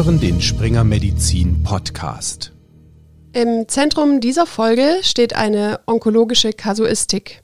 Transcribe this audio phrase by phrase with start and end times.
[0.00, 2.52] hören den Springer Medizin Podcast.
[3.34, 7.42] Im Zentrum dieser Folge steht eine onkologische Kasuistik.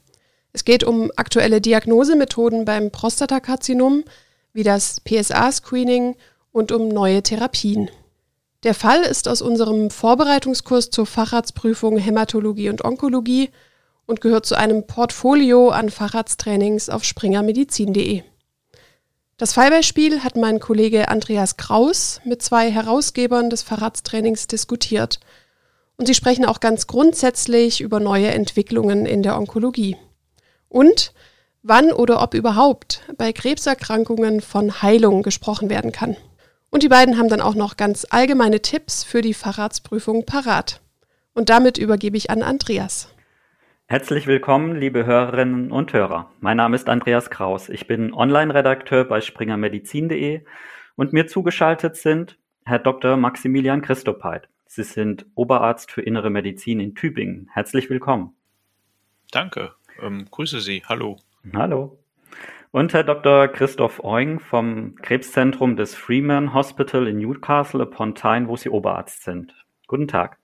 [0.53, 4.05] Es geht um aktuelle Diagnosemethoden beim Prostatakarzinom,
[4.53, 6.15] wie das PSA-Screening
[6.51, 7.91] und um neue Therapien.
[8.63, 13.51] Der Fall ist aus unserem Vorbereitungskurs zur Facharztprüfung Hämatologie und Onkologie
[14.07, 18.23] und gehört zu einem Portfolio an Facharzttrainings auf springermedizin.de.
[19.39, 25.19] Das Fallbeispiel hat mein Kollege Andreas Kraus mit zwei Herausgebern des Facharzttrainings diskutiert.
[25.95, 29.95] Und sie sprechen auch ganz grundsätzlich über neue Entwicklungen in der Onkologie.
[30.69, 31.13] Und
[31.61, 36.17] wann oder ob überhaupt bei Krebserkrankungen von Heilung gesprochen werden kann.
[36.71, 40.81] Und die beiden haben dann auch noch ganz allgemeine Tipps für die Facharztprüfung parat.
[41.35, 43.09] Und damit übergebe ich an Andreas.
[43.89, 46.29] Herzlich willkommen, liebe Hörerinnen und Hörer.
[46.41, 47.69] Mein Name ist Andreas Kraus.
[47.69, 50.43] Ich bin Online-Redakteur bei springermedizin.de
[50.97, 53.15] und mir zugeschaltet sind Herr Dr.
[53.15, 54.49] Maximilian Christopheit.
[54.65, 57.49] Sie sind Oberarzt für Innere Medizin in Tübingen.
[57.53, 58.35] Herzlich willkommen.
[59.31, 59.71] Danke.
[60.01, 60.83] Ähm, grüße Sie.
[60.85, 61.15] Hallo.
[61.53, 61.97] Hallo.
[62.71, 63.47] Und Herr Dr.
[63.47, 69.55] Christoph Eung vom Krebszentrum des Freeman Hospital in Newcastle upon Tyne, wo Sie Oberarzt sind.
[69.87, 70.39] Guten Tag.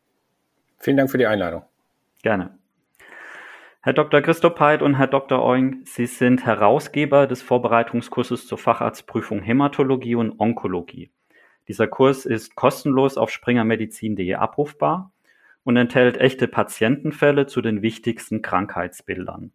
[0.79, 1.63] Vielen Dank für die Einladung.
[2.21, 2.57] Gerne.
[3.85, 4.21] Herr Dr.
[4.21, 5.43] Christoph Heid und Herr Dr.
[5.43, 11.11] Oing, Sie sind Herausgeber des Vorbereitungskurses zur Facharztprüfung Hämatologie und Onkologie.
[11.67, 15.11] Dieser Kurs ist kostenlos auf springermedizin.de abrufbar
[15.65, 19.51] und enthält echte Patientenfälle zu den wichtigsten Krankheitsbildern.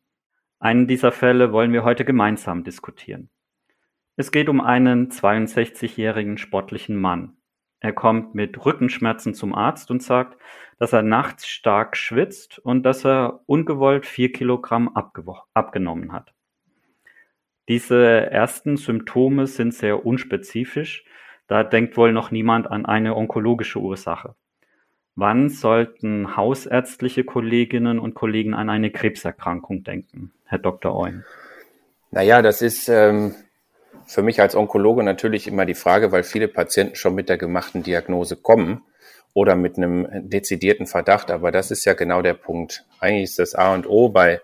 [0.59, 3.31] Einen dieser Fälle wollen wir heute gemeinsam diskutieren.
[4.17, 7.38] Es geht um einen 62-jährigen sportlichen Mann.
[7.81, 10.37] Er kommt mit Rückenschmerzen zum Arzt und sagt,
[10.79, 14.95] dass er nachts stark schwitzt und dass er ungewollt vier Kilogramm
[15.55, 16.33] abgenommen hat.
[17.69, 21.05] Diese ersten Symptome sind sehr unspezifisch,
[21.47, 24.35] da denkt wohl noch niemand an eine onkologische Ursache.
[25.15, 30.95] Wann sollten hausärztliche Kolleginnen und Kollegen an eine Krebserkrankung denken, Herr Dr.
[30.95, 31.25] Eun?
[32.11, 33.35] Naja, das ist ähm,
[34.07, 37.83] für mich als Onkologe natürlich immer die Frage, weil viele Patienten schon mit der gemachten
[37.83, 38.83] Diagnose kommen
[39.35, 41.31] oder mit einem dezidierten Verdacht.
[41.31, 42.85] Aber das ist ja genau der Punkt.
[43.01, 44.41] Eigentlich ist das A und O bei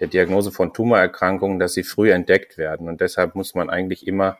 [0.00, 2.88] der Diagnose von Tumorerkrankungen, dass sie früh entdeckt werden.
[2.88, 4.38] Und deshalb muss man eigentlich immer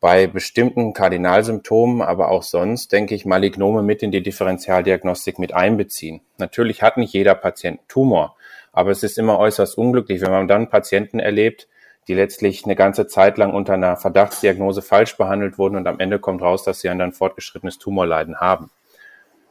[0.00, 6.22] bei bestimmten Kardinalsymptomen, aber auch sonst, denke ich, Malignome mit in die Differentialdiagnostik mit einbeziehen.
[6.38, 8.36] Natürlich hat nicht jeder Patient Tumor,
[8.72, 11.68] aber es ist immer äußerst unglücklich, wenn man dann Patienten erlebt,
[12.08, 16.18] die letztlich eine ganze Zeit lang unter einer Verdachtsdiagnose falsch behandelt wurden und am Ende
[16.18, 18.70] kommt raus, dass sie ein fortgeschrittenes Tumorleiden haben.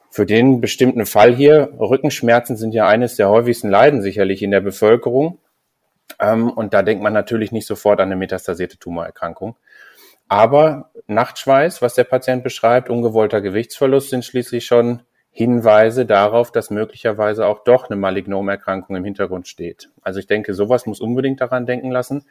[0.09, 4.59] Für den bestimmten Fall hier, Rückenschmerzen sind ja eines der häufigsten Leiden sicherlich in der
[4.59, 5.39] Bevölkerung.
[6.19, 9.55] Ähm, und da denkt man natürlich nicht sofort an eine metastasierte Tumorerkrankung.
[10.27, 15.01] Aber Nachtschweiß, was der Patient beschreibt, ungewollter Gewichtsverlust sind schließlich schon
[15.33, 19.89] Hinweise darauf, dass möglicherweise auch doch eine Malignomerkrankung im Hintergrund steht.
[20.01, 22.25] Also ich denke, sowas muss unbedingt daran denken lassen.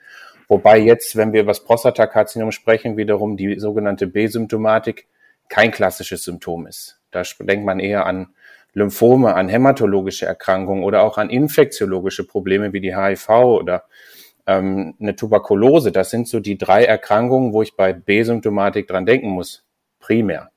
[0.48, 5.06] Wobei jetzt, wenn wir über das Prostatakarzinom sprechen, wiederum die sogenannte B-Symptomatik
[5.48, 7.00] kein klassisches Symptom ist.
[7.10, 8.34] Da denkt man eher an
[8.74, 13.84] Lymphome, an hämatologische Erkrankungen oder auch an infektiologische Probleme wie die HIV oder
[14.46, 15.90] ähm, eine Tuberkulose.
[15.90, 19.64] Das sind so die drei Erkrankungen, wo ich bei B-Symptomatik dran denken muss,
[20.00, 20.50] primär.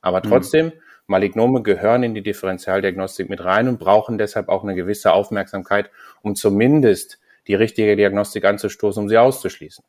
[0.00, 0.28] Aber mhm.
[0.28, 5.12] trotzdem, mhm Malignome gehören in die Differentialdiagnostik mit rein und brauchen deshalb auch eine gewisse
[5.12, 5.90] Aufmerksamkeit,
[6.22, 9.84] um zumindest die richtige Diagnostik anzustoßen, um sie auszuschließen.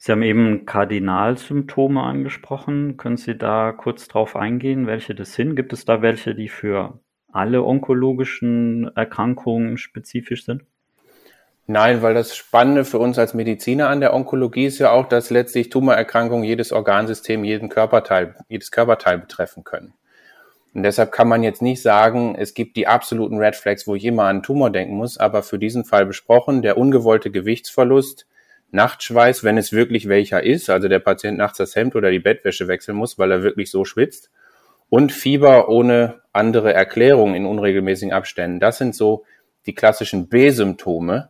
[0.00, 2.96] Sie haben eben Kardinalsymptome angesprochen.
[2.96, 5.56] Können Sie da kurz drauf eingehen, welche das sind?
[5.56, 7.00] Gibt es da welche, die für
[7.32, 10.62] alle onkologischen Erkrankungen spezifisch sind?
[11.70, 15.28] Nein, weil das Spannende für uns als Mediziner an der Onkologie ist ja auch, dass
[15.28, 19.92] letztlich Tumorerkrankungen jedes Organsystem, jeden Körperteil, jedes Körperteil betreffen können.
[20.72, 24.06] Und deshalb kann man jetzt nicht sagen, es gibt die absoluten Red Flags, wo ich
[24.06, 28.26] immer an Tumor denken muss, aber für diesen Fall besprochen, der ungewollte Gewichtsverlust,
[28.70, 32.66] Nachtschweiß, wenn es wirklich welcher ist, also der Patient nachts das Hemd oder die Bettwäsche
[32.66, 34.30] wechseln muss, weil er wirklich so schwitzt,
[34.88, 38.58] und Fieber ohne andere Erklärung in unregelmäßigen Abständen.
[38.58, 39.24] Das sind so
[39.66, 41.28] die klassischen B-Symptome,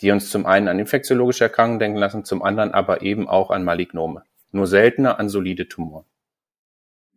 [0.00, 3.64] die uns zum einen an infektiologische Erkrankungen denken lassen, zum anderen aber eben auch an
[3.64, 4.22] Malignome.
[4.52, 6.04] Nur seltener an solide Tumoren.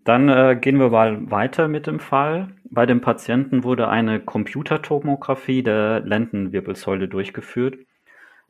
[0.04, 2.50] Dann äh, gehen wir mal weiter mit dem Fall.
[2.70, 7.78] Bei dem Patienten wurde eine Computertomographie der Lendenwirbelsäule durchgeführt.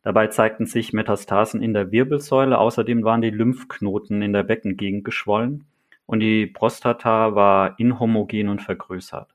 [0.01, 2.57] Dabei zeigten sich Metastasen in der Wirbelsäule.
[2.57, 5.65] Außerdem waren die Lymphknoten in der Beckengegend geschwollen
[6.05, 9.32] und die Prostata war inhomogen und vergrößert.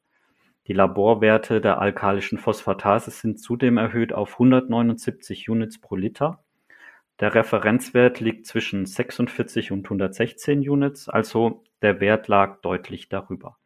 [0.68, 6.44] Die Laborwerte der alkalischen Phosphatase sind zudem erhöht auf 179 Units pro Liter.
[7.20, 13.56] Der Referenzwert liegt zwischen 46 und 116 Units, also der Wert lag deutlich darüber.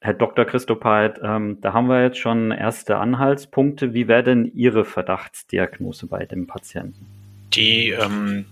[0.00, 0.44] Herr Dr.
[0.44, 3.92] Christopheit, ähm, da haben wir jetzt schon erste Anhaltspunkte.
[3.92, 7.06] Wie wäre denn Ihre Verdachtsdiagnose bei dem Patienten?
[7.52, 8.46] Die ähm,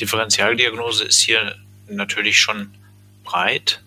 [0.00, 1.56] Differentialdiagnose ist hier
[1.88, 2.70] natürlich schon
[3.24, 3.82] breit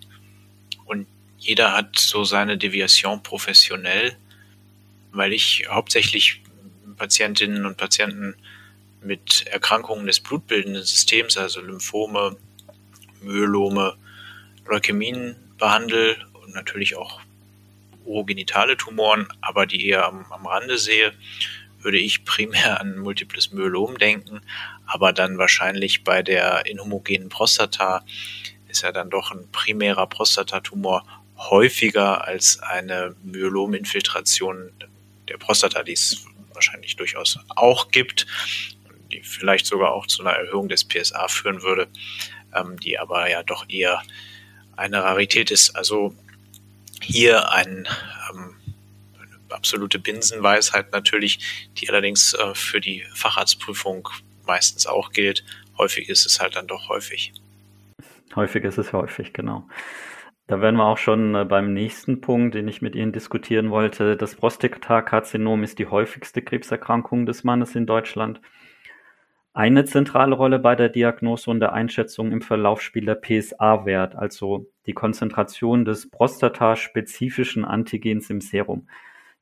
[1.38, 4.16] jeder hat so seine Deviation professionell,
[5.12, 6.42] weil ich hauptsächlich
[6.96, 8.34] Patientinnen und Patienten
[9.02, 12.36] mit Erkrankungen des blutbildenden Systems, also Lymphome,
[13.22, 13.96] Myelome,
[14.66, 17.20] Leukämien behandle und natürlich auch
[18.04, 21.12] urogenitale Tumoren, aber die eher am, am Rande sehe,
[21.80, 24.40] würde ich primär an multiples Myelom denken,
[24.86, 28.04] aber dann wahrscheinlich bei der inhomogenen Prostata
[28.68, 31.04] ist ja dann doch ein primärer Prostatatumor
[31.38, 34.72] häufiger als eine Myelominfiltration
[35.28, 38.26] der Prostata, die es wahrscheinlich durchaus auch gibt,
[39.12, 41.88] die vielleicht sogar auch zu einer Erhöhung des PSA führen würde,
[42.54, 44.02] ähm, die aber ja doch eher
[44.76, 45.76] eine Rarität ist.
[45.76, 46.14] Also
[47.00, 47.88] hier ein,
[48.30, 48.56] ähm,
[49.20, 54.08] eine absolute Binsenweisheit natürlich, die allerdings äh, für die Facharztprüfung
[54.46, 55.44] meistens auch gilt.
[55.76, 57.32] Häufig ist es halt dann doch häufig.
[58.34, 59.68] Häufig ist es häufig, genau.
[60.48, 64.16] Da wären wir auch schon äh, beim nächsten Punkt, den ich mit Ihnen diskutieren wollte.
[64.16, 68.40] Das Prostatakarzinom ist die häufigste Krebserkrankung des Mannes in Deutschland.
[69.52, 74.66] Eine zentrale Rolle bei der Diagnose und der Einschätzung im Verlauf spielt der PSA-Wert, also
[74.86, 78.88] die Konzentration des prostataspezifischen Antigens im Serum.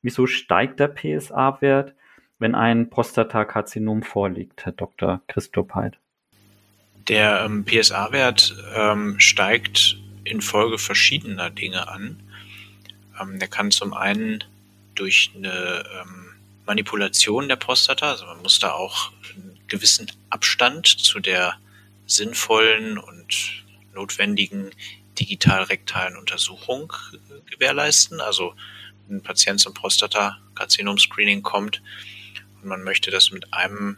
[0.01, 1.95] Wieso steigt der PSA-Wert,
[2.37, 5.21] wenn ein Prostatakarzinom vorliegt, Herr Dr.
[5.27, 5.99] Christopheit?
[7.07, 9.97] Der ähm, PSA-Wert ähm, steigt
[10.29, 12.21] infolge verschiedener Dinge an.
[13.19, 14.43] Ähm, der kann zum einen
[14.95, 16.27] durch eine ähm,
[16.65, 19.11] Manipulation der Prostata, also man muss da auch
[19.67, 21.57] gewissen Abstand zu der
[22.05, 23.63] sinnvollen und
[23.93, 24.71] notwendigen
[25.19, 28.21] digital-rektalen Untersuchung äh, gewährleisten.
[28.21, 28.55] Also
[29.09, 31.81] ein Patient zum Prostata-Karzinom-Screening kommt
[32.61, 33.97] und man möchte das mit einem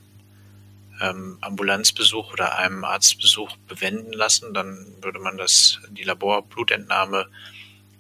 [1.02, 7.28] ähm, Ambulanzbesuch oder einem Arztbesuch bewenden lassen, dann würde man das die Laborblutentnahme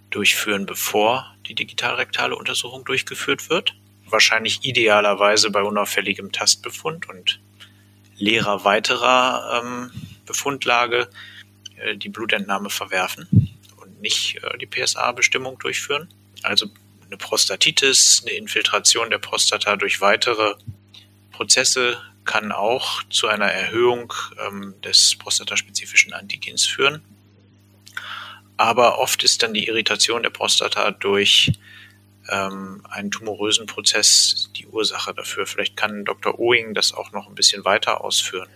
[0.10, 3.76] durchführen, bevor die digitalrektale Untersuchung durchgeführt wird.
[4.06, 7.40] Wahrscheinlich idealerweise bei unauffälligem Tastbefund und
[8.16, 9.92] leerer weiterer ähm,
[10.26, 11.10] Befundlage
[11.78, 13.28] äh, die Blutentnahme verwerfen
[13.78, 16.10] und nicht äh, die PSA-Bestimmung durchführen.
[16.44, 16.68] Also
[17.06, 20.56] eine Prostatitis, eine Infiltration der Prostata durch weitere
[21.32, 21.98] Prozesse
[22.30, 24.14] kann auch zu einer Erhöhung
[24.48, 27.02] ähm, des prostataspezifischen Antigens führen.
[28.56, 31.60] Aber oft ist dann die Irritation der Prostata durch
[32.32, 35.48] ähm, einen tumorösen Prozess die Ursache dafür.
[35.48, 36.40] Vielleicht kann Dr.
[36.40, 38.48] Oing das auch noch ein bisschen weiter ausführen.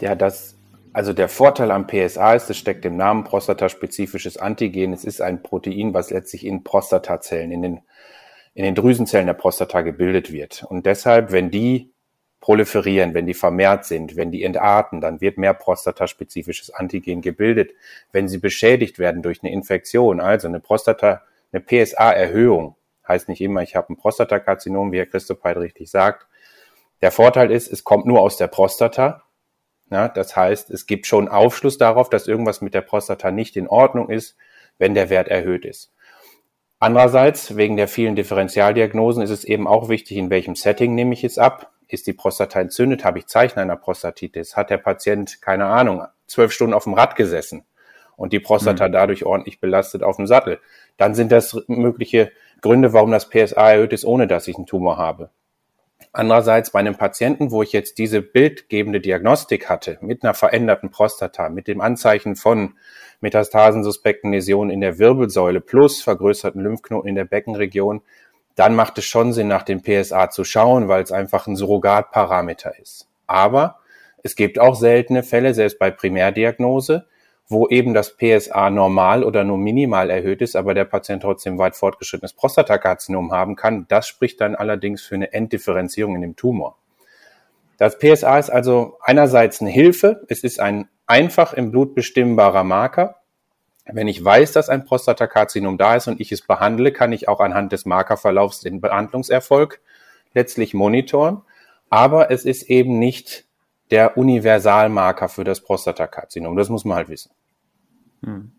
[0.00, 0.56] Ja, das,
[0.92, 4.92] also der Vorteil am PSA ist, es steckt im Namen prostataspezifisches Antigen.
[4.92, 7.80] Es ist ein Protein, was letztlich in Prostatazellen, in den,
[8.54, 10.64] in den Drüsenzellen der Prostata gebildet wird.
[10.64, 11.92] Und deshalb, wenn die
[12.46, 17.72] proliferieren, wenn die vermehrt sind, wenn die entarten, dann wird mehr prostataspezifisches Antigen gebildet.
[18.12, 22.76] Wenn sie beschädigt werden durch eine Infektion, also eine Prostata, eine PSA-Erhöhung,
[23.08, 26.28] heißt nicht immer, ich habe ein Prostatakarzinom, wie Herr Christopheit richtig sagt.
[27.00, 29.24] Der Vorteil ist, es kommt nur aus der Prostata.
[29.90, 33.66] Ja, das heißt, es gibt schon Aufschluss darauf, dass irgendwas mit der Prostata nicht in
[33.66, 34.36] Ordnung ist,
[34.78, 35.92] wenn der Wert erhöht ist.
[36.78, 41.24] Andererseits, wegen der vielen Differentialdiagnosen ist es eben auch wichtig, in welchem Setting nehme ich
[41.24, 41.72] es ab.
[41.88, 43.04] Ist die Prostata entzündet?
[43.04, 44.56] Habe ich Zeichen einer Prostatitis?
[44.56, 47.64] Hat der Patient, keine Ahnung, zwölf Stunden auf dem Rad gesessen
[48.16, 48.92] und die Prostata mhm.
[48.92, 50.58] dadurch ordentlich belastet auf dem Sattel?
[50.96, 54.96] Dann sind das mögliche Gründe, warum das PSA erhöht ist, ohne dass ich einen Tumor
[54.96, 55.30] habe.
[56.12, 61.48] Andererseits bei einem Patienten, wo ich jetzt diese bildgebende Diagnostik hatte, mit einer veränderten Prostata,
[61.48, 62.74] mit dem Anzeichen von
[63.20, 68.02] metastasensuspekten Läsionen in der Wirbelsäule plus vergrößerten Lymphknoten in der Beckenregion,
[68.56, 72.78] dann macht es schon Sinn, nach dem PSA zu schauen, weil es einfach ein Surrogatparameter
[72.80, 73.06] ist.
[73.26, 73.78] Aber
[74.22, 77.06] es gibt auch seltene Fälle, selbst bei Primärdiagnose,
[77.48, 81.76] wo eben das PSA normal oder nur minimal erhöht ist, aber der Patient trotzdem weit
[81.76, 83.86] fortgeschrittenes Prostatakarzinom haben kann.
[83.88, 86.76] Das spricht dann allerdings für eine Enddifferenzierung in dem Tumor.
[87.78, 90.24] Das PSA ist also einerseits eine Hilfe.
[90.28, 93.16] Es ist ein einfach im Blut bestimmbarer Marker.
[93.90, 97.40] Wenn ich weiß, dass ein Prostatakarzinom da ist und ich es behandle, kann ich auch
[97.40, 99.80] anhand des Markerverlaufs den Behandlungserfolg
[100.34, 101.42] letztlich monitoren.
[101.88, 103.44] Aber es ist eben nicht
[103.90, 106.56] der Universalmarker für das Prostatakarzinom.
[106.56, 107.30] Das muss man halt wissen.
[108.24, 108.52] Hm.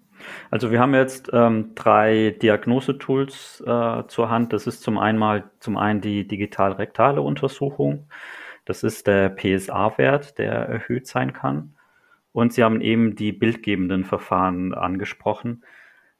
[0.50, 4.54] Also wir haben jetzt ähm, drei Diagnosetools äh, zur Hand.
[4.54, 8.08] Das ist zum einen, zum einen die digital-rektale Untersuchung,
[8.66, 11.77] Das ist der PSA-Wert, der erhöht sein kann.
[12.38, 15.64] Und Sie haben eben die bildgebenden Verfahren angesprochen.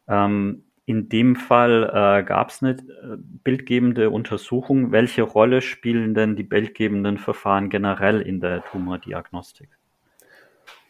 [0.08, 4.92] Ähm, in dem Fall äh, gab es eine äh, bildgebende Untersuchung.
[4.92, 9.70] Welche Rolle spielen denn die bildgebenden Verfahren generell in der Tumordiagnostik?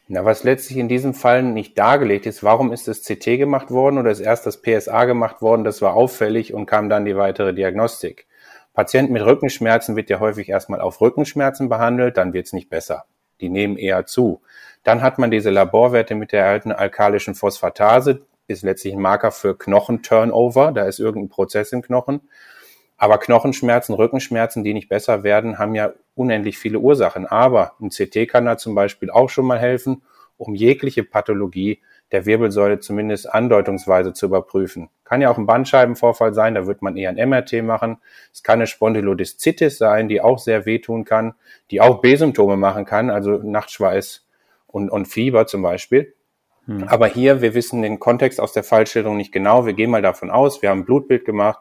[0.07, 3.97] Na, was letztlich in diesem Fall nicht dargelegt ist, warum ist das CT gemacht worden
[3.97, 7.53] oder ist erst das PSA gemacht worden, das war auffällig und kam dann die weitere
[7.53, 8.27] Diagnostik.
[8.73, 13.03] Patienten mit Rückenschmerzen wird ja häufig erstmal auf Rückenschmerzen behandelt, dann wird es nicht besser.
[13.41, 14.41] Die nehmen eher zu.
[14.87, 19.57] Dann hat man diese Laborwerte mit der erhaltenen alkalischen Phosphatase, ist letztlich ein Marker für
[19.57, 20.71] Knochenturnover.
[20.71, 22.21] Da ist irgendein Prozess im Knochen.
[22.95, 27.25] Aber Knochenschmerzen, Rückenschmerzen, die nicht besser werden, haben ja unendlich viele Ursachen.
[27.25, 30.03] Aber ein CT kann da zum Beispiel auch schon mal helfen,
[30.37, 31.81] um jegliche Pathologie
[32.13, 34.87] der Wirbelsäule zumindest andeutungsweise zu überprüfen.
[35.03, 37.97] Kann ja auch ein Bandscheibenvorfall sein, da wird man eher ein MRT machen.
[38.31, 41.33] Es kann eine Spondylodiszitis sein, die auch sehr wehtun kann,
[41.71, 44.26] die auch B-Symptome machen kann, also Nachtschweiß
[44.77, 46.13] und, und Fieber zum Beispiel.
[46.65, 46.83] Hm.
[46.87, 49.65] Aber hier, wir wissen den Kontext aus der Fallschilderung nicht genau.
[49.65, 51.59] Wir gehen mal davon aus, wir haben ein Blutbild gemacht.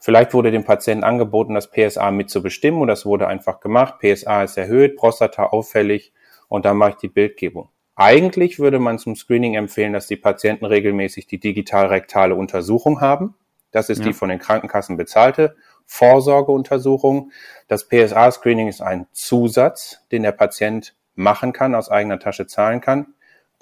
[0.00, 4.00] Vielleicht wurde dem Patienten angeboten, das PSA mitzubestimmen und das wurde einfach gemacht.
[4.00, 6.12] PSA ist erhöht, Prostata auffällig
[6.48, 7.68] und dann mache ich die Bildgebung.
[7.94, 13.36] Eigentlich würde man zum Screening empfehlen, dass die Patienten regelmäßig die digital-rektale Untersuchung haben.
[13.70, 14.06] Das ist ja.
[14.06, 15.54] die von den Krankenkassen bezahlte
[15.86, 17.30] Vorsorgeuntersuchung.
[17.68, 23.06] Das PSA-Screening ist ein Zusatz, den der Patient machen kann, aus eigener Tasche zahlen kann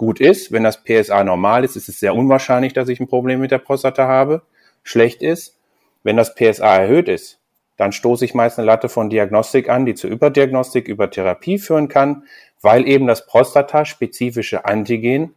[0.00, 0.50] gut ist.
[0.50, 3.58] Wenn das PSA normal ist, ist es sehr unwahrscheinlich, dass ich ein Problem mit der
[3.58, 4.40] Prostata habe.
[4.82, 5.58] Schlecht ist,
[6.02, 7.38] wenn das PSA erhöht ist,
[7.76, 11.88] dann stoße ich meist eine Latte von Diagnostik an, die zur Überdiagnostik über Therapie führen
[11.88, 12.24] kann,
[12.62, 15.34] weil eben das prostataspezifische Antigen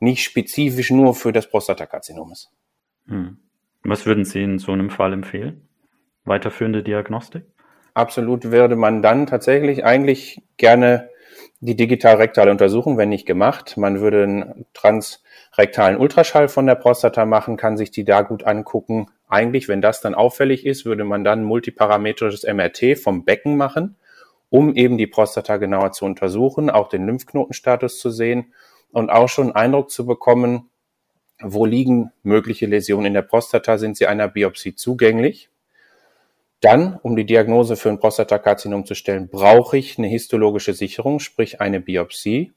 [0.00, 2.50] nicht spezifisch nur für das Prostatakarzinom ist.
[3.06, 3.36] Hm.
[3.84, 5.68] Was würden Sie in so einem Fall empfehlen?
[6.24, 7.44] Weiterführende Diagnostik?
[7.94, 11.08] Absolut würde man dann tatsächlich eigentlich gerne
[11.64, 13.76] die digital-rektale Untersuchung, wenn nicht gemacht.
[13.76, 19.06] Man würde einen transrektalen Ultraschall von der Prostata machen, kann sich die da gut angucken.
[19.28, 23.94] Eigentlich, wenn das dann auffällig ist, würde man dann multiparametrisches MRT vom Becken machen,
[24.50, 28.52] um eben die Prostata genauer zu untersuchen, auch den Lymphknotenstatus zu sehen
[28.90, 30.68] und auch schon Eindruck zu bekommen,
[31.40, 35.48] wo liegen mögliche Läsionen in der Prostata, sind sie einer Biopsie zugänglich.
[36.62, 41.60] Dann, um die Diagnose für ein Prostatakarzinom zu stellen, brauche ich eine histologische Sicherung, sprich
[41.60, 42.52] eine Biopsie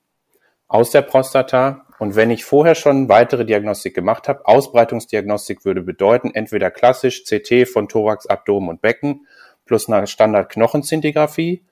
[0.68, 1.88] aus der Prostata.
[1.98, 7.68] Und wenn ich vorher schon weitere Diagnostik gemacht habe, Ausbreitungsdiagnostik würde bedeuten, entweder klassisch CT
[7.68, 9.26] von Thorax, Abdomen und Becken
[9.66, 11.66] plus eine Standard-Knochenzintigraphie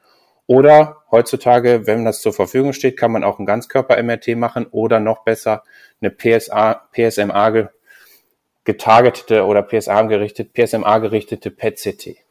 [0.47, 5.23] oder heutzutage, wenn das zur Verfügung steht, kann man auch ein Ganzkörper-MRT machen oder noch
[5.23, 5.63] besser
[6.01, 7.69] eine PSA, PSMA
[8.63, 12.22] getargetete oder PSA gerichtet, PSMA gerichtete PET-CT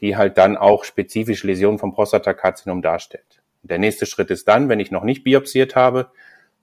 [0.00, 3.42] die halt dann auch spezifisch Läsionen vom Prostatakarzinom darstellt.
[3.62, 6.10] Der nächste Schritt ist dann, wenn ich noch nicht biopsiert habe,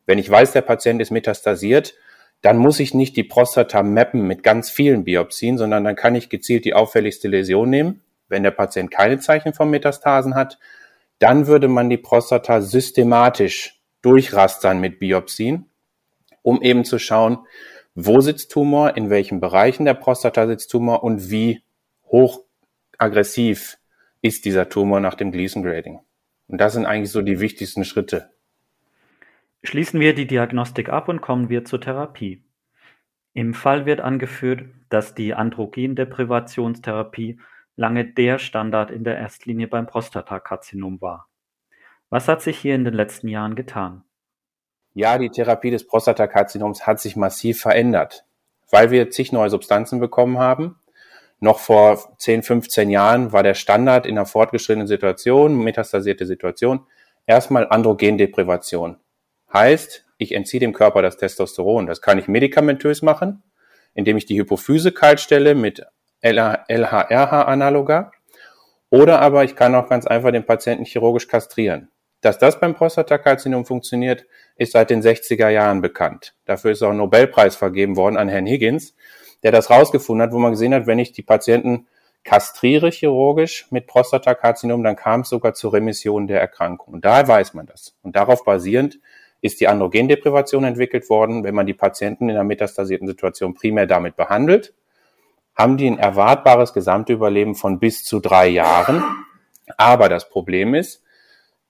[0.06, 1.96] wenn ich weiß, der Patient ist metastasiert,
[2.42, 6.30] dann muss ich nicht die Prostata mappen mit ganz vielen Biopsien, sondern dann kann ich
[6.30, 8.02] gezielt die auffälligste Läsion nehmen.
[8.28, 10.60] Wenn der Patient keine Zeichen von Metastasen hat,
[11.20, 15.70] dann würde man die Prostata systematisch durchrastern mit Biopsien,
[16.42, 17.40] um eben zu schauen,
[17.96, 21.64] wo sitzt Tumor, in welchen Bereichen der Prostata sitzt Tumor und wie
[22.08, 22.45] hoch
[22.98, 23.78] aggressiv
[24.22, 26.00] ist dieser Tumor nach dem Gleason Grading.
[26.48, 28.30] Und das sind eigentlich so die wichtigsten Schritte.
[29.64, 32.44] Schließen wir die Diagnostik ab und kommen wir zur Therapie.
[33.34, 37.40] Im Fall wird angeführt, dass die Androgendeprivationstherapie
[37.76, 41.28] lange der Standard in der Erstlinie beim Prostatakarzinom war.
[42.10, 44.04] Was hat sich hier in den letzten Jahren getan?
[44.94, 48.26] Ja, die Therapie des Prostatakarzinoms hat sich massiv verändert,
[48.72, 50.80] weil wir zig neue Substanzen bekommen haben,
[51.40, 56.88] noch vor 10, 15 Jahren war der Standard in einer fortgeschrittenen Situation, metastasierte Situation,
[57.26, 58.98] erstmal Androgendeprivation.
[59.52, 61.88] Heißt, ich entziehe dem Körper das Testosteron.
[61.88, 63.44] Das kann ich medikamentös machen,
[63.94, 65.86] indem ich die Hypophyse kaltstelle mit
[66.22, 68.12] LHRH-Analoga.
[68.90, 71.90] Oder aber ich kann auch ganz einfach den Patienten chirurgisch kastrieren.
[72.22, 74.26] Dass das beim Prostatakarzinom funktioniert,
[74.56, 76.34] ist seit den 60er Jahren bekannt.
[76.46, 78.96] Dafür ist auch ein Nobelpreis vergeben worden an Herrn Higgins,
[79.44, 81.88] der das rausgefunden hat, wo man gesehen hat, wenn ich die Patienten
[82.24, 86.96] kastriere chirurgisch mit Prostatakarzinom, dann kam es sogar zur Remission der Erkrankung.
[86.96, 87.96] Und daher weiß man das.
[88.02, 89.00] Und darauf basierend
[89.42, 91.44] ist die Androgendeprivation entwickelt worden.
[91.44, 94.74] Wenn man die Patienten in einer metastasierten Situation primär damit behandelt,
[95.56, 99.04] haben die ein erwartbares Gesamtüberleben von bis zu drei Jahren.
[99.78, 101.04] Aber das Problem ist,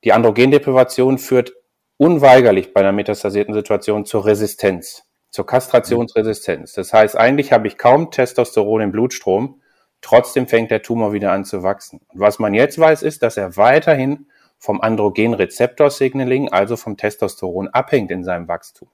[0.03, 1.53] die Androgendeprivation führt
[1.97, 5.04] unweigerlich bei einer metastasierten Situation zur Resistenz
[5.35, 6.73] zur Kastrationsresistenz.
[6.73, 9.61] Das heißt, eigentlich habe ich kaum Testosteron im Blutstrom.
[10.01, 11.99] Trotzdem fängt der Tumor wieder an zu wachsen.
[12.07, 14.27] Und was man jetzt weiß, ist, dass er weiterhin
[14.57, 18.87] vom Androgenrezeptor-Signaling, also vom Testosteron, abhängt in seinem Wachstum.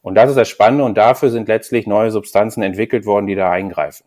[0.00, 3.50] Und das ist das Spannende und dafür sind letztlich neue Substanzen entwickelt worden, die da
[3.50, 4.06] eingreifen.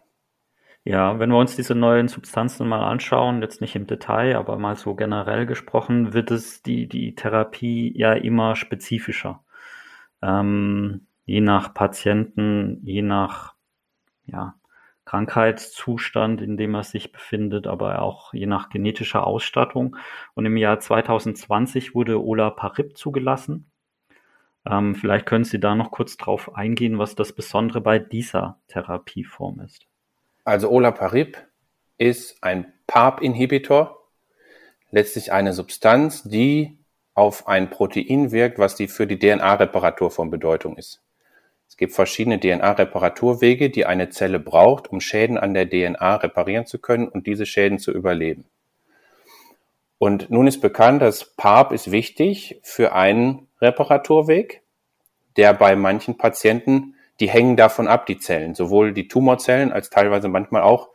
[0.85, 4.75] Ja, wenn wir uns diese neuen Substanzen mal anschauen, jetzt nicht im Detail, aber mal
[4.75, 9.43] so generell gesprochen, wird es die, die Therapie ja immer spezifischer.
[10.23, 13.55] Ähm, je nach Patienten, je nach
[14.25, 14.55] ja,
[15.05, 19.97] Krankheitszustand, in dem er sich befindet, aber auch je nach genetischer Ausstattung.
[20.33, 23.69] Und im Jahr 2020 wurde Olaparib zugelassen.
[24.65, 29.59] Ähm, vielleicht können Sie da noch kurz drauf eingehen, was das Besondere bei dieser Therapieform
[29.59, 29.85] ist.
[30.45, 31.37] Also Olaparib
[31.97, 33.99] ist ein PARP-Inhibitor,
[34.91, 36.77] letztlich eine Substanz, die
[37.13, 41.02] auf ein Protein wirkt, was die für die DNA-Reparatur von Bedeutung ist.
[41.73, 46.77] Es gibt verschiedene DNA-Reparaturwege, die eine Zelle braucht, um Schäden an der DNA reparieren zu
[46.77, 48.45] können und diese Schäden zu überleben.
[49.97, 54.61] Und nun ist bekannt, dass PARP ist wichtig für einen Reparaturweg,
[55.35, 60.27] der bei manchen Patienten, die hängen davon ab, die Zellen, sowohl die Tumorzellen als teilweise
[60.27, 60.89] manchmal auch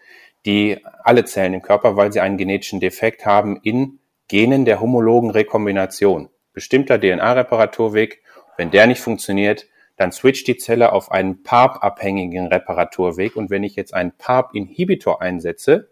[0.47, 5.30] die alle Zellen im Körper, weil sie einen genetischen Defekt haben in Genen der homologen
[5.32, 6.28] Rekombination.
[6.52, 8.23] Bestimmter DNA-Reparaturweg,
[8.56, 9.66] wenn der nicht funktioniert,
[9.99, 13.35] dann switcht die Zelle auf einen PARP-abhängigen Reparaturweg.
[13.37, 15.90] Und wenn ich jetzt einen PARP-Inhibitor einsetze,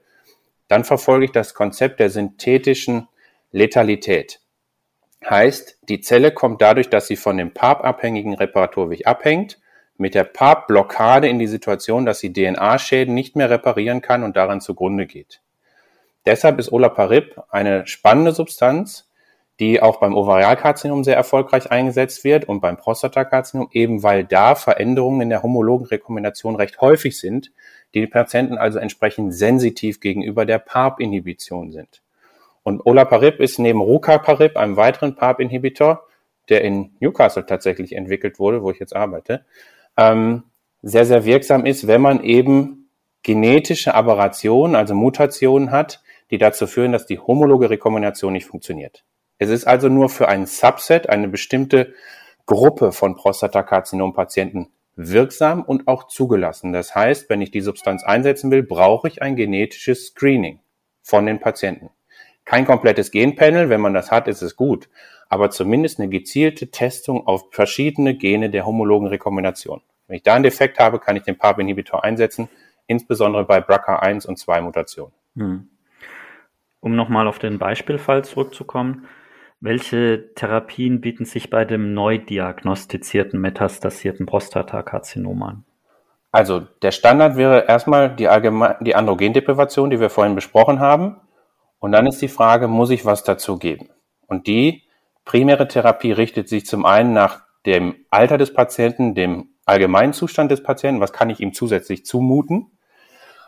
[0.68, 3.08] dann verfolge ich das Konzept der synthetischen
[3.50, 4.40] Letalität.
[5.28, 9.60] Heißt, die Zelle kommt dadurch, dass sie von dem PARP-abhängigen Reparaturweg abhängt,
[9.96, 14.60] mit der PARP-Blockade in die Situation, dass sie DNA-Schäden nicht mehr reparieren kann und daran
[14.60, 15.40] zugrunde geht.
[16.26, 19.10] Deshalb ist Olaparib eine spannende Substanz,
[19.58, 25.22] die auch beim Ovarialkarzinom sehr erfolgreich eingesetzt wird und beim Prostatakarzinom, eben weil da Veränderungen
[25.22, 27.52] in der homologen Rekombination recht häufig sind,
[27.94, 32.02] die Patienten also entsprechend sensitiv gegenüber der PARP-Inhibition sind.
[32.62, 36.02] Und Olaparib ist neben Rucaparib, einem weiteren PARP-Inhibitor,
[36.48, 39.44] der in Newcastle tatsächlich entwickelt wurde, wo ich jetzt arbeite,
[39.96, 40.42] ähm,
[40.82, 42.90] sehr, sehr wirksam ist, wenn man eben
[43.22, 49.04] genetische Aberrationen, also Mutationen hat, die dazu führen, dass die homologe Rekombination nicht funktioniert.
[49.38, 51.94] Es ist also nur für ein Subset, eine bestimmte
[52.46, 56.72] Gruppe von Prostatakarzinom-Patienten wirksam und auch zugelassen.
[56.72, 60.60] Das heißt, wenn ich die Substanz einsetzen will, brauche ich ein genetisches Screening
[61.02, 61.90] von den Patienten.
[62.44, 64.88] Kein komplettes Genpanel, wenn man das hat, ist es gut,
[65.28, 69.82] aber zumindest eine gezielte Testung auf verschiedene Gene der homologen Rekombination.
[70.06, 72.48] Wenn ich da einen Defekt habe, kann ich den PARP-Inhibitor einsetzen,
[72.86, 75.12] insbesondere bei BRCA1 und 2 Mutationen.
[75.34, 75.68] Hm.
[76.80, 79.08] Um nochmal auf den Beispielfall zurückzukommen,
[79.60, 85.64] welche Therapien bieten sich bei dem neu diagnostizierten metastasierten Prostatakarzinom an?
[86.30, 91.16] Also der Standard wäre erstmal die, Allgeme die Androgendeprivation, die wir vorhin besprochen haben.
[91.78, 93.88] Und dann ist die Frage, muss ich was dazu geben?
[94.26, 94.82] Und die
[95.24, 100.62] primäre Therapie richtet sich zum einen nach dem Alter des Patienten, dem allgemeinen Zustand des
[100.62, 102.78] Patienten, was kann ich ihm zusätzlich zumuten,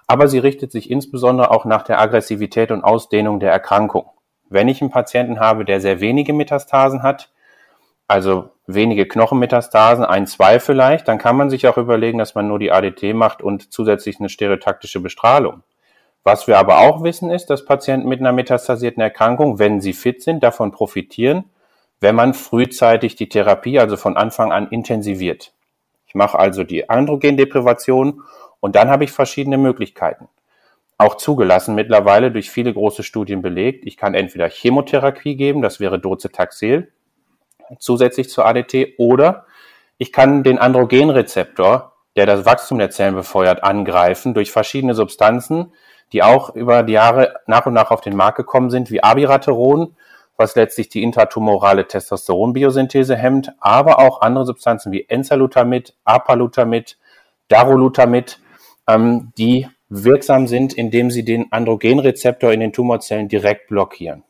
[0.07, 4.07] aber sie richtet sich insbesondere auch nach der Aggressivität und Ausdehnung der Erkrankung.
[4.51, 7.31] Wenn ich einen Patienten habe, der sehr wenige Metastasen hat,
[8.07, 12.59] also wenige Knochenmetastasen, ein, zwei vielleicht, dann kann man sich auch überlegen, dass man nur
[12.59, 15.63] die ADT macht und zusätzlich eine stereotaktische Bestrahlung.
[16.25, 20.23] Was wir aber auch wissen, ist, dass Patienten mit einer metastasierten Erkrankung, wenn sie fit
[20.23, 21.45] sind, davon profitieren,
[22.01, 25.53] wenn man frühzeitig die Therapie, also von Anfang an intensiviert.
[26.07, 28.23] Ich mache also die Androgendeprivation
[28.61, 30.29] und dann habe ich verschiedene Möglichkeiten
[30.99, 33.87] auch zugelassen mittlerweile durch viele große Studien belegt.
[33.87, 36.93] Ich kann entweder Chemotherapie geben, das wäre Docetaxel,
[37.79, 39.47] zusätzlich zur ADT, oder
[39.97, 45.73] ich kann den Androgenrezeptor, der das Wachstum der Zellen befeuert, angreifen durch verschiedene Substanzen,
[46.13, 49.93] die auch über die Jahre nach und nach auf den Markt gekommen sind, wie Abiraterol,
[50.37, 56.97] was letztlich die intratumorale Testosteronbiosynthese hemmt, aber auch andere Substanzen wie Enzalutamid, Apalutamid,
[57.49, 58.41] Darolutamid,
[58.89, 64.25] ähm, die wirksam sind, indem sie den Androgenrezeptor in den Tumorzellen direkt blockieren.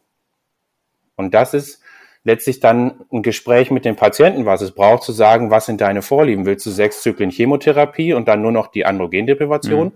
[1.16, 1.82] Und das ist
[2.24, 6.02] letztlich dann ein Gespräch mit dem Patienten, was es braucht, zu sagen, was sind deine
[6.02, 6.46] Vorlieben?
[6.46, 9.88] Willst du sechs Zyklen Chemotherapie und dann nur noch die Androgendeprivation?
[9.88, 9.92] Mhm.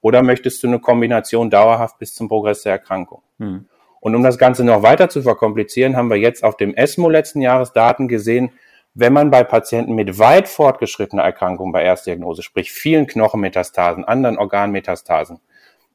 [0.00, 3.22] Oder möchtest du eine Kombination dauerhaft bis zum Progress der Erkrankung?
[3.38, 3.66] Mhm.
[4.00, 7.40] Und um das Ganze noch weiter zu verkomplizieren, haben wir jetzt auf dem ESMO letzten
[7.40, 8.50] Jahres Daten gesehen,
[8.94, 15.40] wenn man bei Patienten mit weit fortgeschrittener Erkrankung bei Erstdiagnose, sprich vielen Knochenmetastasen, anderen Organmetastasen,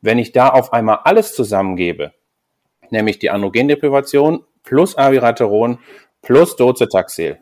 [0.02, 2.14] wenn ich da auf einmal alles zusammengebe,
[2.90, 5.80] nämlich die Androgendeprivation plus Avirateron
[6.22, 7.40] plus Docetaxel,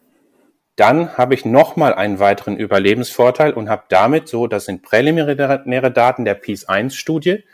[0.76, 6.26] dann habe ich nochmal einen weiteren Überlebensvorteil und habe damit so, das sind präliminäre Daten
[6.26, 7.46] der PIS-1-Studie,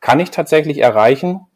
[0.00, 1.46] kann ich tatsächlich erreichen,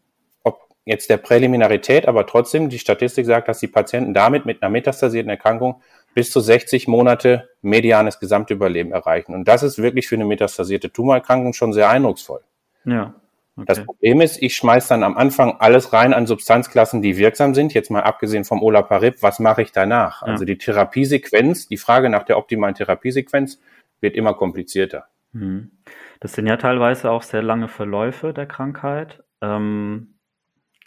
[0.84, 5.30] jetzt der Präliminarität, aber trotzdem die Statistik sagt, dass die Patienten damit mit einer metastasierten
[5.30, 5.80] Erkrankung
[6.14, 9.34] bis zu 60 Monate medianes Gesamtüberleben erreichen.
[9.34, 12.40] Und das ist wirklich für eine metastasierte Tumorerkrankung schon sehr eindrucksvoll.
[12.84, 13.14] Ja.
[13.56, 13.66] Okay.
[13.66, 17.72] Das Problem ist, ich schmeiß dann am Anfang alles rein an Substanzklassen, die wirksam sind.
[17.72, 20.22] Jetzt mal abgesehen vom Olaparib, was mache ich danach?
[20.22, 20.28] Ja.
[20.28, 23.60] Also die Therapiesequenz, die Frage nach der optimalen Therapiesequenz
[24.00, 25.06] wird immer komplizierter.
[25.32, 25.70] Mhm.
[26.18, 29.22] Das sind ja teilweise auch sehr lange Verläufe der Krankheit.
[29.40, 30.13] Ähm,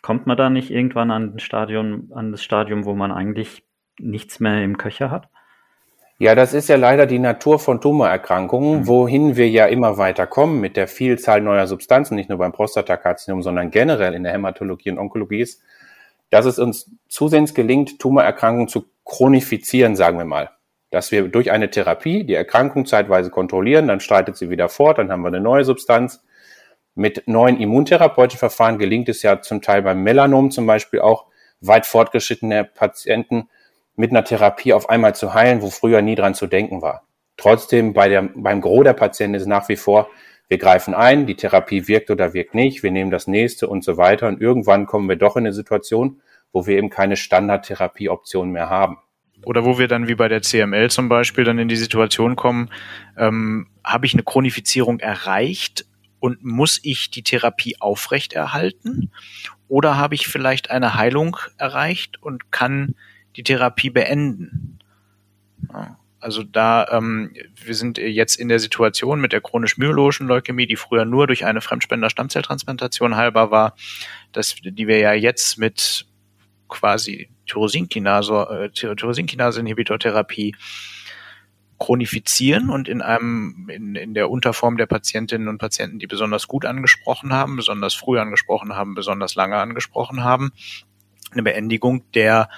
[0.07, 3.65] kommt man da nicht irgendwann an, Stadium, an das Stadium, wo man eigentlich
[3.99, 5.27] nichts mehr im Köcher hat?
[6.17, 8.87] Ja, das ist ja leider die Natur von Tumorerkrankungen, mhm.
[8.87, 13.41] wohin wir ja immer weiter kommen mit der Vielzahl neuer Substanzen, nicht nur beim Prostatakarzinom,
[13.41, 15.61] sondern generell in der Hämatologie und Onkologie ist,
[16.29, 20.51] dass es uns zusehends gelingt, Tumorerkrankungen zu chronifizieren, sagen wir mal.
[20.89, 25.11] Dass wir durch eine Therapie die Erkrankung zeitweise kontrollieren, dann streitet sie wieder fort, dann
[25.11, 26.23] haben wir eine neue Substanz.
[26.97, 31.27] Mit neuen immuntherapeutischen Verfahren gelingt es ja zum Teil beim Melanom zum Beispiel auch
[31.61, 33.49] weit fortgeschrittene Patienten
[33.95, 37.03] mit einer Therapie auf einmal zu heilen, wo früher nie dran zu denken war.
[37.37, 40.09] Trotzdem bei der, beim Gros der Patienten ist nach wie vor,
[40.47, 43.97] wir greifen ein, die Therapie wirkt oder wirkt nicht, wir nehmen das nächste und so
[43.97, 44.27] weiter.
[44.27, 46.19] Und irgendwann kommen wir doch in eine Situation,
[46.51, 48.97] wo wir eben keine Standardtherapieoption mehr haben.
[49.45, 52.71] Oder wo wir dann wie bei der CML zum Beispiel dann in die Situation kommen,
[53.19, 55.85] ähm, habe ich eine Chronifizierung erreicht
[56.19, 59.11] und muss ich die Therapie aufrechterhalten?
[59.67, 62.95] Oder habe ich vielleicht eine Heilung erreicht und kann
[63.37, 64.79] die Therapie beenden.
[66.19, 71.05] Also da, ähm, wir sind jetzt in der Situation mit der chronisch-myologischen Leukämie, die früher
[71.05, 73.75] nur durch eine Fremdspender-Stammzelltransplantation heilbar war,
[74.31, 76.07] dass, die wir ja jetzt mit
[76.67, 80.55] quasi Tyrosinkinase, äh, Tyrosinkinase-Inhibitortherapie
[81.79, 86.65] chronifizieren und in einem, in, in der Unterform der Patientinnen und Patienten, die besonders gut
[86.65, 90.51] angesprochen haben, besonders früh angesprochen haben, besonders lange angesprochen haben,
[91.31, 92.49] eine Beendigung der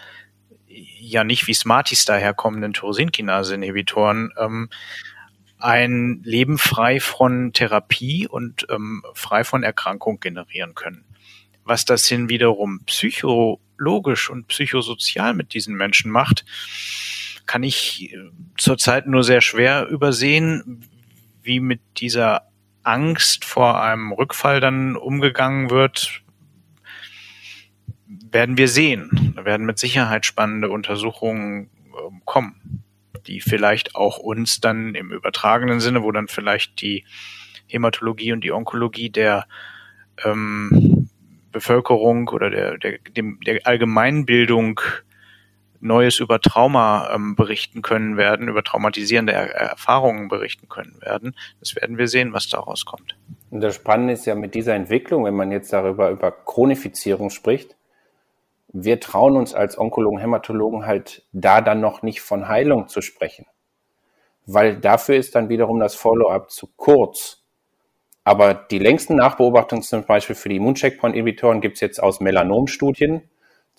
[0.99, 4.69] ja nicht wie Smarties daherkommenden Tyrosinkinase-Inhibitoren ähm,
[5.57, 11.05] ein Leben frei von Therapie und ähm, frei von Erkrankung generieren können.
[11.65, 16.45] Was das hin wiederum psychologisch und psychosozial mit diesen Menschen macht,
[17.49, 18.17] kann ich äh,
[18.59, 20.85] zurzeit nur sehr schwer übersehen,
[21.41, 22.43] wie mit dieser
[22.83, 26.21] Angst vor einem Rückfall dann umgegangen wird,
[28.05, 29.33] werden wir sehen.
[29.35, 32.83] Da werden mit Sicherheit spannende Untersuchungen äh, kommen,
[33.25, 37.03] die vielleicht auch uns dann im übertragenen Sinne, wo dann vielleicht die
[37.65, 39.47] Hämatologie und die Onkologie der
[40.23, 41.09] ähm,
[41.51, 44.81] Bevölkerung oder der, der, dem, der Allgemeinbildung
[45.81, 51.35] Neues über Trauma ähm, berichten können werden, über traumatisierende er Erfahrungen berichten können werden.
[51.59, 53.15] Das werden wir sehen, was daraus kommt.
[53.49, 57.75] Und das Spannende ist ja mit dieser Entwicklung, wenn man jetzt darüber über Chronifizierung spricht,
[58.71, 63.45] wir trauen uns als Onkologen, Hämatologen halt da dann noch nicht von Heilung zu sprechen.
[64.45, 67.43] Weil dafür ist dann wiederum das Follow-up zu kurz.
[68.23, 73.23] Aber die längsten Nachbeobachtungen zum Beispiel für die Immuncheckpoint-Inhibitoren gibt es jetzt aus Melanomstudien.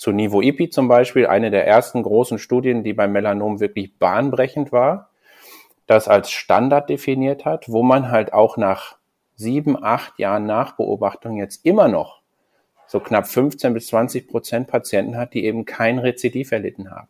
[0.01, 5.11] Zu Nivo-IPI zum Beispiel, eine der ersten großen Studien, die beim Melanom wirklich bahnbrechend war,
[5.87, 8.97] das als Standard definiert hat, wo man halt auch nach
[9.37, 12.23] sieben, acht Jahren Nachbeobachtung jetzt immer noch
[12.87, 17.09] so knapp 15 bis 20 Prozent Patienten hat, die eben kein Rezidiv erlitten haben.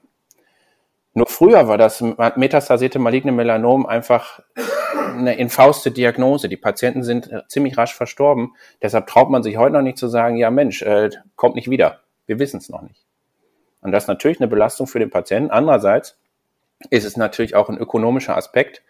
[1.14, 4.40] Nur früher war das metastasierte maligne Melanom einfach
[4.96, 6.48] eine infauste Diagnose.
[6.48, 8.56] Die Patienten sind äh, ziemlich rasch verstorben.
[8.82, 12.00] Deshalb traut man sich heute noch nicht zu sagen, ja Mensch, äh, kommt nicht wieder.
[12.30, 13.04] Wir wissen es noch nicht.
[13.80, 15.50] Und das ist natürlich eine Belastung für den Patienten.
[15.50, 16.16] Andererseits
[16.88, 18.84] ist es natürlich auch ein ökonomischer Aspekt.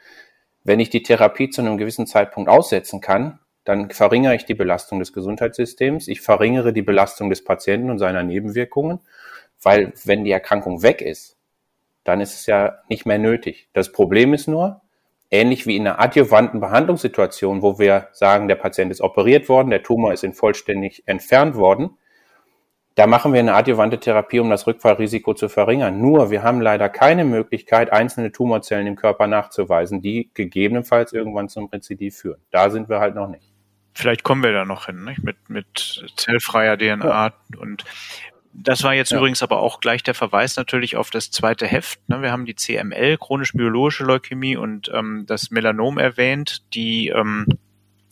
[0.62, 4.98] Wenn ich die Therapie zu einem gewissen Zeitpunkt aussetzen kann, dann verringere ich die Belastung
[4.98, 9.00] des Gesundheitssystems, ich verringere die Belastung des Patienten und seiner Nebenwirkungen,
[9.62, 11.38] weil wenn die Erkrankung weg ist,
[12.04, 13.70] dann ist es ja nicht mehr nötig.
[13.72, 14.82] Das Problem ist nur,
[15.30, 19.82] ähnlich wie in einer adjuvanten Behandlungssituation, wo wir sagen, der Patient ist operiert worden, der
[19.82, 21.96] Tumor ist in vollständig entfernt worden,
[23.00, 26.02] da machen wir eine adjuvante Therapie, um das Rückfallrisiko zu verringern.
[26.02, 31.64] Nur, wir haben leider keine Möglichkeit, einzelne Tumorzellen im Körper nachzuweisen, die gegebenenfalls irgendwann zum
[31.64, 32.42] Rezidiv führen.
[32.50, 33.50] Da sind wir halt noch nicht
[33.92, 35.22] vielleicht kommen wir da noch hin, nicht?
[35.22, 37.32] Mit, mit zellfreier DNA ja.
[37.58, 37.84] und
[38.52, 39.18] das war jetzt ja.
[39.18, 42.00] übrigens aber auch gleich der Verweis natürlich auf das zweite Heft.
[42.08, 42.20] Ne?
[42.22, 46.62] Wir haben die CML, chronisch-biologische Leukämie und ähm, das Melanom erwähnt.
[46.74, 47.46] Die ähm,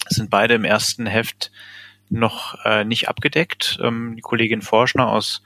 [0.09, 1.51] sind beide im ersten Heft
[2.11, 3.79] noch äh, nicht abgedeckt.
[3.83, 5.43] Ähm, die Kollegin Forschner aus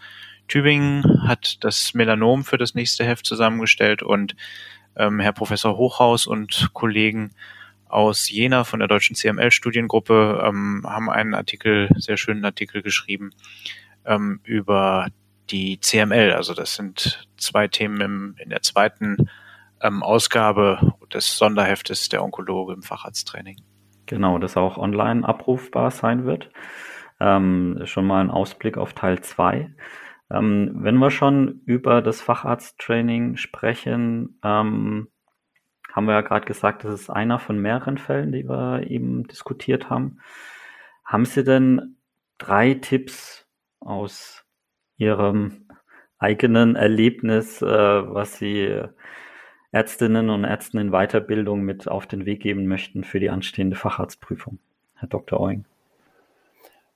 [0.49, 4.37] Tübingen hat das Melanom für das nächste Heft zusammengestellt und
[4.97, 7.31] ähm, Herr Professor Hochhaus und Kollegen
[7.89, 13.31] aus Jena von der deutschen CML-Studiengruppe ähm, haben einen Artikel, sehr schönen Artikel geschrieben
[14.05, 15.09] ähm, über
[15.51, 16.33] die CML.
[16.33, 19.29] Also das sind zwei Themen im, in der zweiten
[19.81, 23.57] ähm, Ausgabe des Sonderheftes der Onkologe im Facharzttraining.
[24.13, 26.51] Genau, das auch online abrufbar sein wird.
[27.19, 29.75] Ähm, schon mal ein Ausblick auf Teil 2.
[30.31, 35.09] Ähm, wenn wir schon über das Facharzttraining sprechen, ähm,
[35.91, 39.89] haben wir ja gerade gesagt, das ist einer von mehreren Fällen, die wir eben diskutiert
[39.89, 40.19] haben.
[41.07, 41.97] Haben Sie denn
[42.37, 43.49] drei Tipps
[43.81, 44.45] aus
[44.99, 45.69] Ihrem
[46.19, 48.83] eigenen Erlebnis, äh, was Sie
[49.75, 54.59] Ärztinnen und Ärzten in Weiterbildung mit auf den Weg geben möchten für die anstehende Facharztprüfung?
[54.97, 55.41] Herr Dr.
[55.41, 55.65] Oing.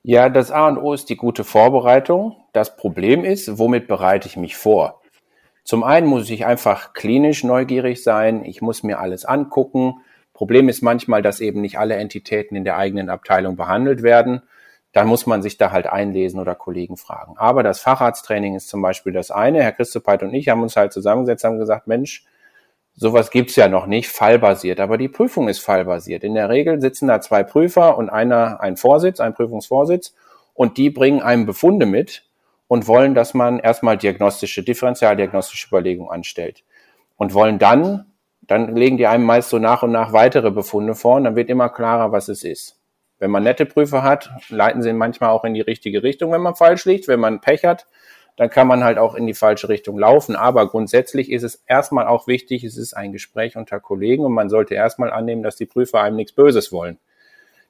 [0.03, 2.37] Ja, das A und O ist die gute Vorbereitung.
[2.53, 5.01] Das Problem ist, womit bereite ich mich vor?
[5.65, 8.45] Zum einen muss ich einfach klinisch neugierig sein.
[8.45, 9.95] Ich muss mir alles angucken.
[10.35, 14.43] Problem ist manchmal, dass eben nicht alle Entitäten in der eigenen Abteilung behandelt werden.
[14.93, 17.39] Dann muss man sich da halt einlesen oder Kollegen fragen.
[17.39, 19.63] Aber das Facharzttraining ist zum Beispiel das eine.
[19.63, 22.27] Herr Christopheit und ich haben uns halt zusammengesetzt, haben gesagt, Mensch,
[22.97, 24.81] sowas gibt's ja noch nicht, fallbasiert.
[24.81, 26.25] Aber die Prüfung ist fallbasiert.
[26.25, 30.15] In der Regel sitzen da zwei Prüfer und einer ein Vorsitz, ein Prüfungsvorsitz.
[30.55, 32.25] Und die bringen einem Befunde mit
[32.67, 36.65] und wollen, dass man erstmal diagnostische, differentialdiagnostische Überlegungen anstellt.
[37.17, 38.07] Und wollen dann,
[38.41, 41.51] dann legen die einem meist so nach und nach weitere Befunde vor und dann wird
[41.51, 42.81] immer klarer, was es ist.
[43.19, 46.55] Wenn man nette Prüfer hat, leiten sie manchmal auch in die richtige Richtung, wenn man
[46.55, 47.09] falsch liegt.
[47.09, 47.87] Wenn man Pech hat,
[48.37, 50.37] dann kann man halt auch in die falsche Richtung laufen.
[50.37, 54.51] Aber grundsätzlich ist es erstmal auch wichtig, es ist ein Gespräch unter Kollegen und man
[54.51, 56.99] sollte erstmal annehmen, dass die Prüfer einem nichts Böses wollen.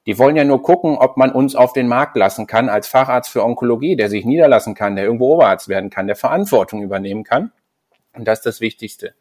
[0.05, 3.29] Die wollen ja nur gucken, ob man uns auf den Markt lassen kann als Facharzt
[3.29, 7.51] für Onkologie, der sich niederlassen kann, der irgendwo Oberarzt werden kann, der Verantwortung übernehmen kann.
[8.13, 9.13] Und das ist das Wichtigste.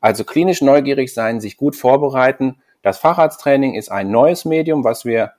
[0.00, 2.60] Also klinisch neugierig sein, sich gut vorbereiten.
[2.82, 5.32] Das Facharzttraining ist ein neues Medium, was wir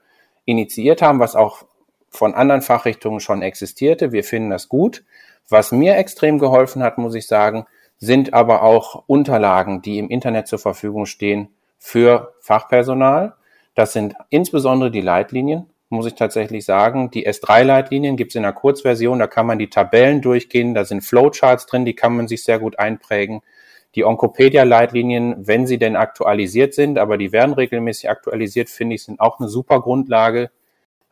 [0.44, 1.64] initiiert haben, was auch
[2.10, 4.10] von anderen Fachrichtungen schon existierte.
[4.10, 5.04] Wir finden das gut.
[5.48, 7.66] Was mir extrem geholfen hat, muss ich sagen,
[7.98, 13.34] sind aber auch Unterlagen, die im Internet zur Verfügung stehen für Fachpersonal.
[13.74, 17.10] Das sind insbesondere die Leitlinien, muss ich tatsächlich sagen.
[17.10, 21.02] Die S3-Leitlinien gibt es in der Kurzversion, da kann man die Tabellen durchgehen, da sind
[21.02, 23.42] Flowcharts drin, die kann man sich sehr gut einprägen.
[23.94, 29.20] Die Onkopedia-Leitlinien, wenn sie denn aktualisiert sind, aber die werden regelmäßig aktualisiert, finde ich, sind
[29.20, 30.50] auch eine super Grundlage.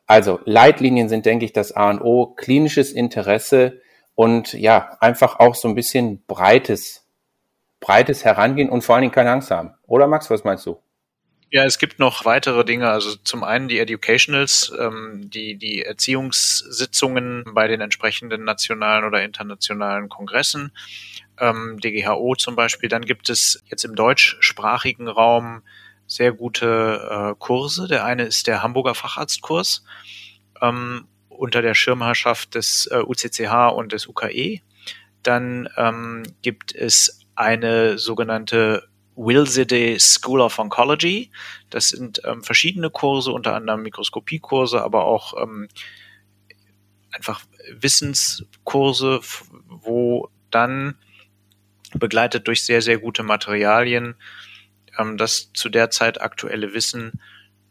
[0.06, 3.80] Also Leitlinien sind, denke ich, das A und O, klinisches Interesse
[4.14, 7.06] und ja, einfach auch so ein bisschen breites,
[7.80, 9.74] breites Herangehen und vor allen Dingen keine Angst haben.
[9.86, 10.80] Oder Max, was meinst du?
[11.50, 12.88] Ja, es gibt noch weitere Dinge.
[12.88, 20.08] Also zum einen die Educationals, ähm, die, die Erziehungssitzungen bei den entsprechenden nationalen oder internationalen
[20.08, 20.72] Kongressen,
[21.38, 22.88] ähm, DGHO zum Beispiel.
[22.88, 25.62] Dann gibt es jetzt im deutschsprachigen Raum
[26.06, 27.86] sehr gute äh, Kurse.
[27.86, 29.84] Der eine ist der Hamburger Facharztkurs
[30.60, 34.60] ähm, unter der Schirmherrschaft des äh, UCCH und des UKE.
[35.22, 41.30] Dann ähm, gibt es eine sogenannte Wilsede School of Oncology.
[41.70, 45.68] Das sind ähm, verschiedene Kurse, unter anderem Mikroskopiekurse, aber auch ähm,
[47.12, 49.20] einfach Wissenskurse,
[49.68, 50.96] wo dann
[51.94, 54.16] begleitet durch sehr, sehr gute Materialien
[54.98, 57.20] ähm, das zu der Zeit aktuelle Wissen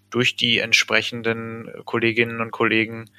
[0.09, 3.09] durch die entsprechenden Kolleginnen und Kollegen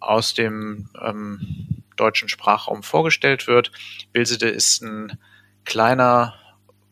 [0.00, 3.72] aus dem ähm, deutschen Sprachraum vorgestellt wird.
[4.12, 5.18] Wilsede ist ein
[5.64, 6.34] kleiner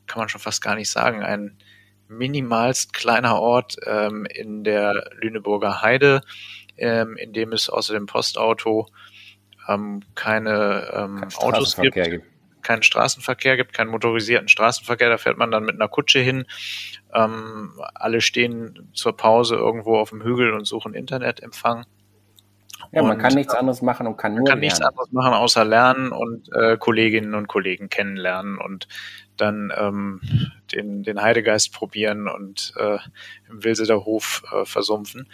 [0.07, 1.57] kann man schon fast gar nicht sagen, ein
[2.09, 6.21] minimalst kleiner Ort ähm, in der Lüneburger Heide,
[6.77, 8.89] ähm, in dem es außer dem Postauto
[9.69, 12.25] ähm, keine ähm, Autos gibt, gibt,
[12.63, 15.09] keinen Straßenverkehr gibt, keinen motorisierten Straßenverkehr.
[15.09, 16.47] Da fährt man dann mit einer Kutsche hin.
[17.13, 21.87] Ähm, alle stehen zur Pause irgendwo auf dem Hügel und suchen Internetempfang.
[22.93, 24.61] Ja, man kann nichts anderes machen und kann nur man kann lernen.
[24.61, 28.89] nichts anderes machen außer lernen und äh, Kolleginnen und Kollegen kennenlernen und
[29.37, 30.21] dann ähm,
[30.73, 32.99] den, den Heidegeist probieren und äh,
[33.49, 35.29] im Wilseder Hof äh, versumpfen.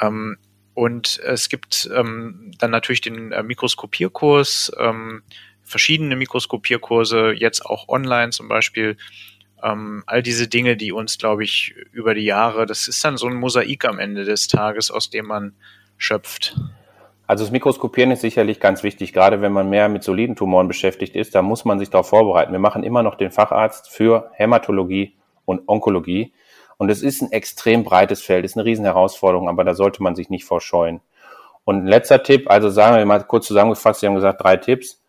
[0.00, 0.38] Ähm,
[0.74, 5.22] und es gibt ähm, dann natürlich den äh, Mikroskopierkurs, ähm,
[5.62, 8.96] verschiedene Mikroskopierkurse, jetzt auch online zum Beispiel.
[9.62, 13.26] Ähm, all diese Dinge, die uns, glaube ich, über die Jahre, das ist dann so
[13.26, 15.54] ein Mosaik am Ende des Tages, aus dem man
[16.00, 16.56] schöpft.
[17.26, 21.14] Also das Mikroskopieren ist sicherlich ganz wichtig, gerade wenn man mehr mit soliden Tumoren beschäftigt
[21.14, 22.50] ist, da muss man sich darauf vorbereiten.
[22.50, 26.32] Wir machen immer noch den Facharzt für Hämatologie und Onkologie.
[26.76, 30.16] Und es ist ein extrem breites Feld, ist eine riesen Herausforderung, aber da sollte man
[30.16, 31.00] sich nicht vorscheuen.
[31.64, 35.00] Und ein letzter Tipp, also sagen wir mal kurz zusammengefasst, Sie haben gesagt drei Tipps.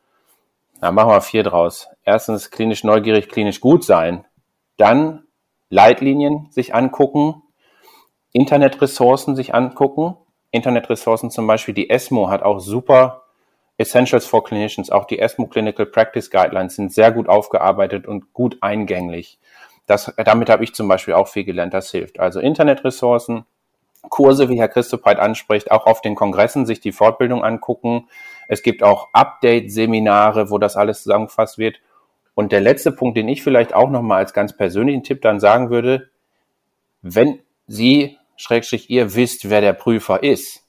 [0.82, 1.88] Na, machen wir vier draus.
[2.04, 4.26] Erstens klinisch neugierig, klinisch gut sein.
[4.78, 5.24] Dann
[5.70, 7.42] Leitlinien sich angucken,
[8.34, 10.18] Internetressourcen sich angucken.
[10.52, 13.24] Internetressourcen zum Beispiel, die ESMO hat auch super
[13.78, 18.58] Essentials for Clinicians, auch die ESMO Clinical Practice Guidelines sind sehr gut aufgearbeitet und gut
[18.62, 19.40] eingänglich.
[19.88, 22.20] Das, damit habe ich zum Beispiel auch viel gelernt, das hilft.
[22.20, 23.46] Also Internetressourcen,
[24.10, 28.08] Kurse, wie Herr Christophheit anspricht, auch auf den Kongressen sich die Fortbildung angucken.
[28.48, 31.80] Es gibt auch Update-Seminare, wo das alles zusammengefasst wird.
[32.34, 35.70] Und der letzte Punkt, den ich vielleicht auch nochmal als ganz persönlichen Tipp dann sagen
[35.70, 36.10] würde,
[37.02, 40.64] wenn Sie, Schrägstrich, ihr wisst, wer der Prüfer ist,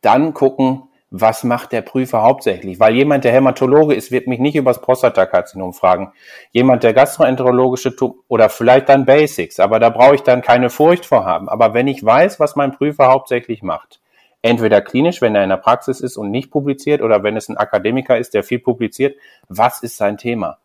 [0.00, 0.84] dann gucken,
[1.14, 2.80] was macht der Prüfer hauptsächlich?
[2.80, 6.12] Weil jemand, der Hämatologe ist, wird mich nicht über das Prostatakarzinom fragen.
[6.52, 7.94] Jemand, der gastroenterologische
[8.28, 11.50] oder vielleicht dann Basics, aber da brauche ich dann keine Furcht vor haben.
[11.50, 14.00] Aber wenn ich weiß, was mein Prüfer hauptsächlich macht,
[14.40, 17.58] entweder klinisch, wenn er in der Praxis ist und nicht publiziert, oder wenn es ein
[17.58, 19.14] Akademiker ist, der viel publiziert,
[19.48, 20.58] was ist sein Thema?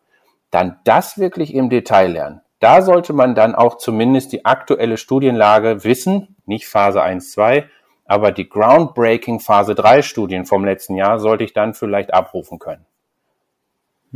[0.50, 2.40] Dann das wirklich im Detail lernen.
[2.60, 7.68] Da sollte man dann auch zumindest die aktuelle Studienlage wissen, nicht Phase 1, 2,
[8.04, 12.84] aber die Groundbreaking Phase 3 Studien vom letzten Jahr sollte ich dann vielleicht abrufen können.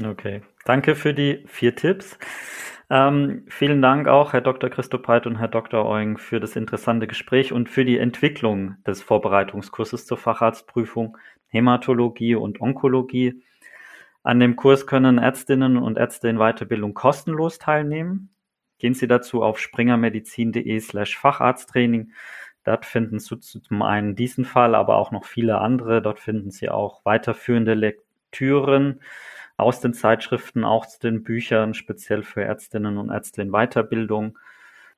[0.03, 2.19] Okay, danke für die vier Tipps.
[2.89, 4.71] Ähm, vielen Dank auch, Herr Dr.
[4.71, 5.85] Christopheit und Herr Dr.
[5.87, 11.17] Eugen, für das interessante Gespräch und für die Entwicklung des Vorbereitungskurses zur Facharztprüfung
[11.49, 13.43] Hämatologie und Onkologie.
[14.23, 18.31] An dem Kurs können Ärztinnen und Ärzte in Weiterbildung kostenlos teilnehmen.
[18.79, 22.13] Gehen Sie dazu auf springermedizin.de slash Facharzttraining
[22.65, 26.01] Dort finden Sie zum einen diesen Fall, aber auch noch viele andere.
[26.01, 29.01] Dort finden Sie auch weiterführende Lektüren
[29.57, 34.39] aus den Zeitschriften, auch zu den Büchern, speziell für Ärztinnen und Ärzte in Weiterbildung.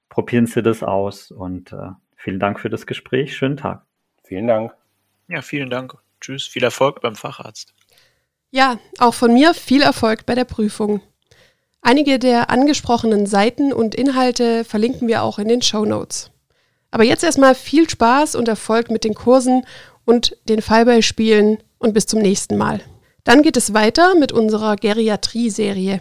[0.09, 3.37] Probieren Sie das aus und äh, vielen Dank für das Gespräch.
[3.37, 3.85] Schönen Tag.
[4.23, 4.75] Vielen Dank.
[5.29, 5.95] Ja, vielen Dank.
[6.21, 6.47] Tschüss.
[6.47, 7.75] Viel Erfolg beim Facharzt.
[8.55, 11.01] Ja, auch von mir viel Erfolg bei der Prüfung.
[11.83, 16.31] Einige der angesprochenen Seiten und Inhalte verlinken wir auch in den Show Notes.
[16.93, 19.67] Aber jetzt erstmal viel Spaß und Erfolg mit den Kursen
[20.05, 22.81] und den Fallbeispielen und bis zum nächsten Mal.
[23.25, 26.01] Dann geht es weiter mit unserer Geriatrie-Serie.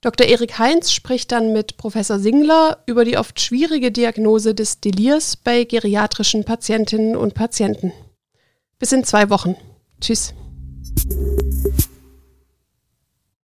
[0.00, 0.26] Dr.
[0.26, 5.64] Erik Heinz spricht dann mit Professor Singler über die oft schwierige Diagnose des Delirs bei
[5.64, 7.92] geriatrischen Patientinnen und Patienten.
[8.78, 9.54] Bis in zwei Wochen.
[10.00, 10.32] Tschüss.
[10.96, 11.87] Thank you.